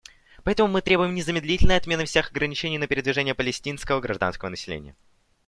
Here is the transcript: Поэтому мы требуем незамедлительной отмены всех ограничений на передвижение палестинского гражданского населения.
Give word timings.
Поэтому 0.43 0.67
мы 0.67 0.81
требуем 0.81 1.13
незамедлительной 1.13 1.77
отмены 1.77 2.05
всех 2.05 2.31
ограничений 2.31 2.79
на 2.79 2.87
передвижение 2.87 3.35
палестинского 3.35 3.99
гражданского 3.99 4.49
населения. 4.49 4.95